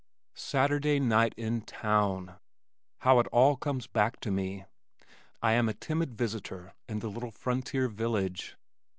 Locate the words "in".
1.37-1.61, 6.89-7.01